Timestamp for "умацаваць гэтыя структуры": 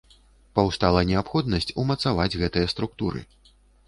1.83-3.23